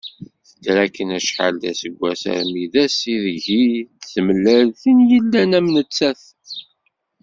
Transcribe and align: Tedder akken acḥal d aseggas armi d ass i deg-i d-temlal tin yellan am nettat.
Tedder 0.47 0.77
akken 0.85 1.07
acḥal 1.17 1.53
d 1.61 1.63
aseggas 1.71 2.23
armi 2.35 2.65
d 2.73 2.75
ass 2.85 2.99
i 3.13 3.15
deg-i 3.25 3.65
d-temlal 3.99 4.67
tin 4.81 4.99
yellan 5.11 5.51
am 5.59 5.67
nettat. 5.75 6.21